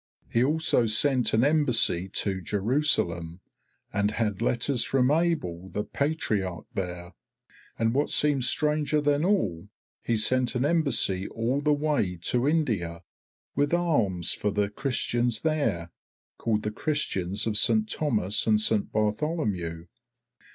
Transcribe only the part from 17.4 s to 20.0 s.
of Saint Thomas and Saint Bartholomew.